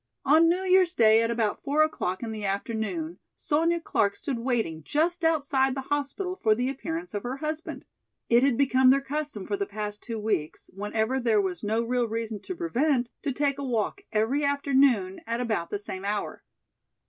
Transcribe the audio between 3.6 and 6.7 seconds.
Clark stood waiting just outside the hospital for the